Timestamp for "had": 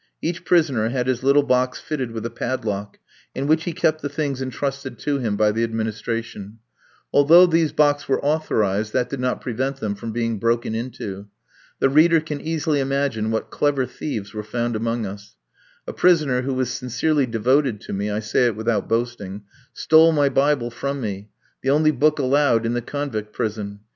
0.89-1.05